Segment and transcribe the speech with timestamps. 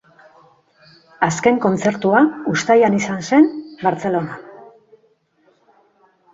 [1.27, 2.23] Azken kontzertua,
[2.55, 3.47] Uztailean izan zen,
[3.85, 4.43] Bartzelonan.